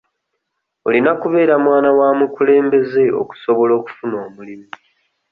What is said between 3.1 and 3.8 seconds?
okusobola